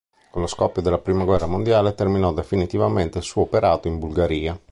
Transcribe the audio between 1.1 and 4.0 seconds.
guerra mondiale terminò definitivamente il suo operato in